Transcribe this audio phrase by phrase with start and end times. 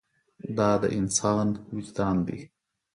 [0.57, 2.39] دا د انسان وجدان دی.